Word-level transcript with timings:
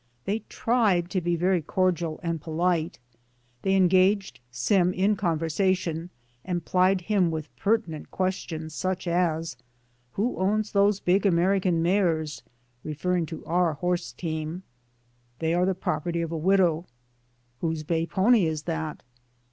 They 0.25 0.39
tried 0.49 1.11
to 1.11 1.21
be 1.21 1.35
very 1.35 1.61
cordial 1.61 2.19
and 2.23 2.41
polite. 2.41 2.97
They 3.61 3.75
engaged 3.75 4.39
Sim 4.49 4.93
in 4.95 5.15
conversation, 5.15 6.09
and 6.43 6.65
plied 6.65 7.01
him 7.01 7.29
with 7.29 7.55
pertinent 7.55 8.09
questions, 8.09 8.73
such 8.73 9.05
as: 9.05 9.55
Who 10.13 10.37
owns 10.37 10.71
those 10.71 10.99
big 10.99 11.23
American 11.27 11.83
mares?" 11.83 12.41
(referring 12.83 13.27
to 13.27 13.45
our 13.45 13.73
horse 13.73 14.11
team). 14.11 14.63
"They 15.37 15.53
are 15.53 15.67
the 15.67 15.75
property 15.75 16.23
of 16.23 16.31
a 16.31 16.35
widow." 16.35 16.87
"Whose 17.59 17.83
bay 17.83 18.07
pony 18.07 18.47
is 18.47 18.63
that?" 18.63 19.03